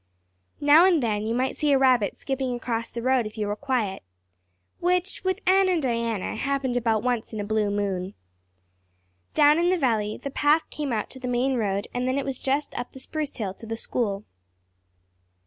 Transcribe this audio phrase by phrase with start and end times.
[0.59, 3.55] Now and then you might see a rabbit skipping across the road if you were
[3.55, 4.01] quiet
[4.79, 8.15] which, with Anne and Diana, happened about once in a blue moon.
[9.35, 12.25] Down in the valley the path came out to the main road and then it
[12.25, 14.25] was just up the spruce hill to the school.